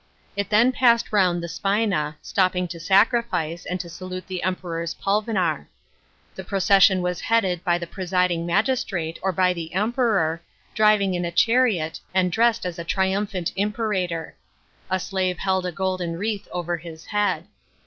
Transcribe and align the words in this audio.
It 0.35 0.49
then 0.49 0.71
passed 0.71 1.11
round 1.11 1.43
the 1.43 1.47
spina, 1.47 2.17
stopping 2.23 2.67
to 2.69 2.79
sacrifice, 2.79 3.67
and 3.67 3.79
to 3.81 3.87
salute 3.87 4.25
the 4.25 4.41
Emperor's 4.41 4.95
pulvinar. 4.95 5.67
The 6.33 6.43
procession 6.43 7.03
was 7.03 7.21
headed 7.21 7.63
by 7.63 7.77
the 7.77 7.85
presiding 7.85 8.43
magistrate 8.47 9.19
or 9.21 9.31
by 9.31 9.53
the 9.53 9.75
Emperor, 9.75 10.41
driving 10.73 11.13
in 11.13 11.23
a 11.23 11.31
chariot, 11.31 11.99
and 12.15 12.31
dressed 12.31 12.65
as 12.65 12.79
a 12.79 12.83
triumphant 12.83 13.51
imperafor; 13.55 14.33
a 14.89 14.99
slave 14.99 15.37
held 15.37 15.67
a 15.67 15.71
golden 15.71 16.17
wreath 16.17 16.47
over 16.51 16.77
his 16.77 17.05
head. 17.05 17.45